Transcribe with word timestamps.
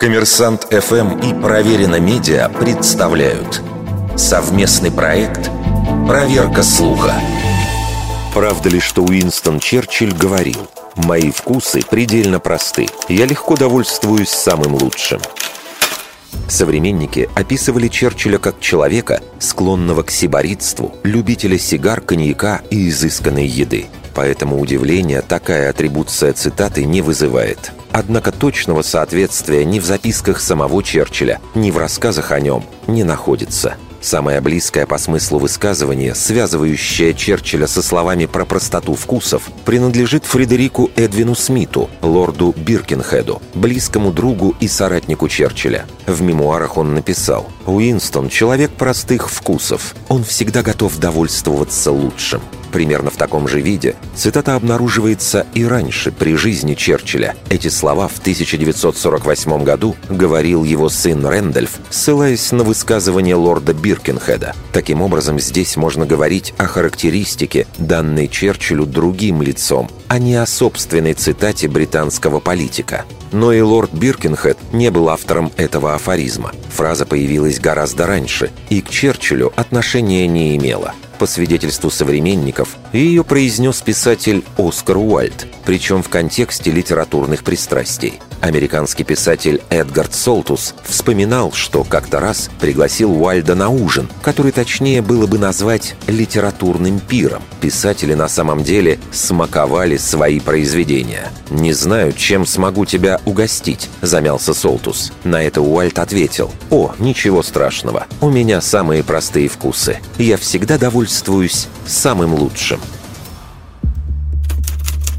Коммерсант 0.00 0.64
ФМ 0.70 1.20
и 1.20 1.40
Проверено 1.40 2.00
Медиа 2.00 2.48
представляют 2.48 3.62
совместный 4.16 4.90
проект 4.90 5.50
«Проверка 6.06 6.62
слуха». 6.62 7.14
Правда 8.34 8.68
ли, 8.68 8.80
что 8.80 9.04
Уинстон 9.04 9.60
Черчилль 9.60 10.12
говорил 10.12 10.68
«Мои 10.96 11.30
вкусы 11.30 11.80
предельно 11.88 12.40
просты, 12.40 12.88
я 13.08 13.24
легко 13.24 13.56
довольствуюсь 13.56 14.30
самым 14.30 14.74
лучшим». 14.74 15.20
Современники 16.48 17.30
описывали 17.34 17.88
Черчилля 17.88 18.38
как 18.38 18.60
человека, 18.60 19.22
склонного 19.38 20.02
к 20.02 20.10
сиборитству, 20.10 20.94
любителя 21.04 21.58
сигар, 21.58 22.00
коньяка 22.00 22.62
и 22.68 22.88
изысканной 22.88 23.46
еды. 23.46 23.86
Поэтому 24.14 24.60
удивления 24.60 25.22
такая 25.22 25.70
атрибуция 25.70 26.32
цитаты 26.32 26.84
не 26.84 27.02
вызывает. 27.02 27.72
Однако 27.90 28.32
точного 28.32 28.82
соответствия 28.82 29.64
ни 29.64 29.80
в 29.80 29.84
записках 29.84 30.40
самого 30.40 30.82
Черчилля, 30.82 31.40
ни 31.54 31.70
в 31.70 31.78
рассказах 31.78 32.32
о 32.32 32.40
нем 32.40 32.64
не 32.86 33.04
находится. 33.04 33.76
Самое 34.04 34.42
близкое 34.42 34.84
по 34.84 34.98
смыслу 34.98 35.38
высказывание, 35.38 36.14
связывающее 36.14 37.14
Черчилля 37.14 37.66
со 37.66 37.80
словами 37.80 38.26
про 38.26 38.44
простоту 38.44 38.94
вкусов, 38.94 39.48
принадлежит 39.64 40.26
Фредерику 40.26 40.90
Эдвину 40.94 41.34
Смиту, 41.34 41.88
лорду 42.02 42.54
Биркенхеду, 42.54 43.40
близкому 43.54 44.12
другу 44.12 44.54
и 44.60 44.68
соратнику 44.68 45.26
Черчилля. 45.26 45.86
В 46.06 46.20
мемуарах 46.20 46.76
он 46.76 46.94
написал 46.94 47.48
«Уинстон– 47.64 48.28
человек 48.28 48.72
простых 48.72 49.30
вкусов. 49.30 49.94
Он 50.08 50.22
всегда 50.22 50.62
готов 50.62 50.98
довольствоваться 50.98 51.90
лучшим. 51.90 52.42
Примерно 52.74 53.10
в 53.10 53.16
таком 53.16 53.46
же 53.46 53.60
виде 53.60 53.94
цитата 54.16 54.56
обнаруживается 54.56 55.46
и 55.54 55.64
раньше, 55.64 56.10
при 56.10 56.34
жизни 56.34 56.74
Черчилля. 56.74 57.36
Эти 57.48 57.68
слова 57.68 58.08
в 58.08 58.18
1948 58.18 59.62
году 59.62 59.94
говорил 60.08 60.64
его 60.64 60.88
сын 60.88 61.24
Рэндольф, 61.24 61.78
ссылаясь 61.90 62.50
на 62.50 62.64
высказывание 62.64 63.36
лорда 63.36 63.74
Биркенхеда. 63.74 64.56
Таким 64.72 65.02
образом, 65.02 65.38
здесь 65.38 65.76
можно 65.76 66.04
говорить 66.04 66.52
о 66.58 66.66
характеристике, 66.66 67.68
данной 67.78 68.26
Черчиллю 68.26 68.86
другим 68.86 69.40
лицом, 69.40 69.88
а 70.08 70.18
не 70.18 70.34
о 70.34 70.44
собственной 70.44 71.14
цитате 71.14 71.68
британского 71.68 72.40
политика. 72.40 73.04
Но 73.30 73.52
и 73.52 73.60
лорд 73.60 73.92
Биркенхед 73.92 74.58
не 74.72 74.90
был 74.90 75.10
автором 75.10 75.52
этого 75.56 75.94
афоризма. 75.94 76.50
Фраза 76.70 77.06
появилась 77.06 77.60
гораздо 77.60 78.08
раньше 78.08 78.50
и 78.68 78.80
к 78.80 78.90
Черчиллю 78.90 79.52
отношения 79.54 80.26
не 80.26 80.56
имела– 80.56 80.92
по 81.16 81.26
свидетельству 81.26 81.90
современников, 81.90 82.76
ее 82.92 83.24
произнес 83.24 83.80
писатель 83.82 84.44
Оскар 84.56 84.98
Уальд, 84.98 85.46
причем 85.64 86.02
в 86.02 86.08
контексте 86.08 86.70
литературных 86.70 87.44
пристрастий. 87.44 88.20
Американский 88.44 89.04
писатель 89.04 89.62
Эдгард 89.70 90.12
Солтус 90.12 90.74
вспоминал, 90.84 91.52
что 91.52 91.82
как-то 91.82 92.20
раз 92.20 92.50
пригласил 92.60 93.12
Уальда 93.12 93.54
на 93.54 93.70
ужин, 93.70 94.06
который 94.22 94.52
точнее 94.52 95.00
было 95.00 95.26
бы 95.26 95.38
назвать 95.38 95.96
литературным 96.06 97.00
пиром. 97.00 97.42
Писатели 97.62 98.12
на 98.12 98.28
самом 98.28 98.62
деле 98.62 98.98
смаковали 99.12 99.96
свои 99.96 100.40
произведения. 100.40 101.30
«Не 101.48 101.72
знаю, 101.72 102.12
чем 102.12 102.44
смогу 102.44 102.84
тебя 102.84 103.18
угостить»,— 103.24 103.88
замялся 104.02 104.52
Солтус. 104.52 105.12
На 105.24 105.42
это 105.42 105.62
Уальд 105.62 105.98
ответил, 105.98 106.52
«О, 106.68 106.92
ничего 106.98 107.42
страшного, 107.42 108.06
у 108.20 108.28
меня 108.28 108.60
самые 108.60 109.02
простые 109.02 109.48
вкусы. 109.48 110.00
Я 110.18 110.36
всегда 110.36 110.76
довольствуюсь 111.04 111.68
самым 111.86 112.34
лучшим». 112.34 112.80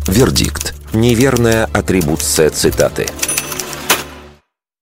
Вердикт. 0.08 0.74
Неверная 0.94 1.66
атрибуция 1.66 2.50
цитаты. 2.50 3.08